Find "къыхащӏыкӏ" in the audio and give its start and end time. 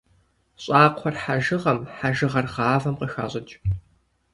2.99-3.53